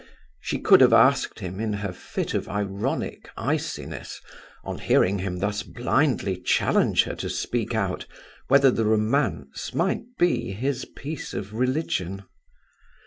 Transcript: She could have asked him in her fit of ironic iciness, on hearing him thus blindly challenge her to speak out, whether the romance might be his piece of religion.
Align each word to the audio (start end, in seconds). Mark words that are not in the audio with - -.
She 0.39 0.57
could 0.59 0.81
have 0.81 0.93
asked 0.93 1.41
him 1.41 1.59
in 1.59 1.73
her 1.73 1.93
fit 1.93 2.33
of 2.33 2.49
ironic 2.49 3.29
iciness, 3.37 4.19
on 4.63 4.79
hearing 4.79 5.19
him 5.19 5.37
thus 5.37 5.61
blindly 5.61 6.37
challenge 6.41 7.03
her 7.03 7.13
to 7.17 7.29
speak 7.29 7.75
out, 7.75 8.07
whether 8.47 8.71
the 8.71 8.85
romance 8.85 9.75
might 9.75 10.01
be 10.17 10.53
his 10.53 10.85
piece 10.85 11.35
of 11.35 11.53
religion. 11.53 12.23